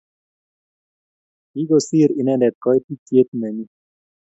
Kigosiir 1.51 2.09
inendet 2.19 2.55
koitityet 2.63 3.29
nenyi 3.39 3.65